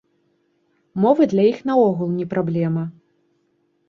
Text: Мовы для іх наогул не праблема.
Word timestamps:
Мовы 1.03 1.27
для 1.33 1.43
іх 1.49 1.59
наогул 1.71 2.09
не 2.21 2.25
праблема. 2.31 2.87